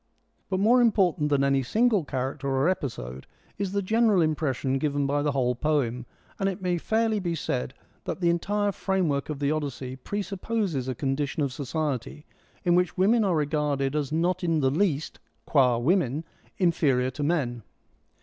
But 0.49 0.59
more 0.59 0.81
important 0.81 1.29
than 1.29 1.43
any 1.43 1.61
single 1.61 2.03
character 2.03 2.47
or 2.47 2.67
episode 2.67 3.27
is 3.59 3.71
the 3.71 3.83
general 3.83 4.19
impression 4.19 4.79
given 4.79 5.05
by 5.05 5.21
the 5.21 5.33
whole 5.33 5.53
poem, 5.53 6.07
and 6.39 6.49
it 6.49 6.59
may 6.59 6.79
fairly 6.79 7.19
be 7.19 7.35
said 7.35 7.75
that 8.05 8.19
the 8.19 8.31
entire 8.31 8.71
framework 8.71 9.29
of 9.29 9.37
the 9.37 9.51
Odyssey 9.51 9.95
presupposes 9.95 10.87
a 10.87 10.95
condition 10.95 11.43
of 11.43 11.53
society 11.53 12.25
in 12.63 12.73
which 12.73 12.97
women 12.97 13.23
are 13.23 13.35
regarded 13.35 13.95
as 13.95 14.11
not 14.11 14.43
in 14.43 14.61
the 14.61 14.71
least, 14.71 15.19
qud 15.47 15.83
women, 15.83 16.23
inferior 16.57 17.11
to 17.11 17.21
men. 17.21 17.61